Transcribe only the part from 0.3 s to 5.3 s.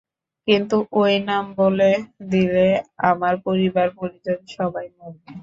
কিন্তু ঐ নাম বলে দিলে, আমার পরিবার-পরিজন সবাই মরবে।